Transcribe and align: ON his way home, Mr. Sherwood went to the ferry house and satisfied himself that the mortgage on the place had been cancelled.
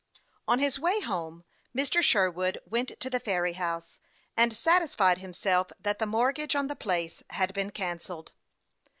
ON 0.47 0.57
his 0.57 0.79
way 0.79 0.99
home, 0.99 1.43
Mr. 1.77 2.01
Sherwood 2.01 2.57
went 2.65 2.99
to 2.99 3.07
the 3.07 3.19
ferry 3.19 3.53
house 3.53 3.99
and 4.35 4.51
satisfied 4.51 5.19
himself 5.19 5.71
that 5.79 5.99
the 5.99 6.07
mortgage 6.07 6.55
on 6.55 6.65
the 6.65 6.75
place 6.75 7.21
had 7.29 7.53
been 7.53 7.69
cancelled. 7.69 8.31